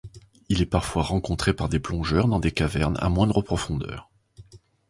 [0.49, 4.09] Il est parfois rencontré par les plongeurs dans des cavernes à moindre profondeur.